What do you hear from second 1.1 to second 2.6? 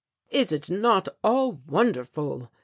all wonderful?"